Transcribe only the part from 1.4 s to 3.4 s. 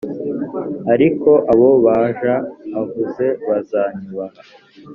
abo baja uvuze